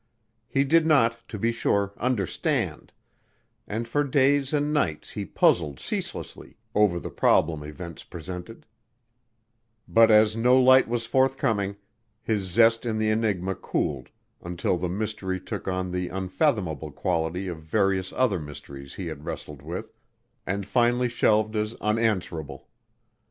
[0.47, 2.91] He did not, to be sure, understand,
[3.67, 8.65] and for days and nights he puzzled ceaselessly over the problem events presented;
[9.87, 11.75] but as no light was forthcoming,
[12.19, 14.09] his zest in the enigma cooled
[14.41, 19.61] until the mystery took on the unfathomable quality of various other mysteries he had wrestled
[19.61, 19.93] with
[20.47, 22.67] and finally shelved as unanswerable.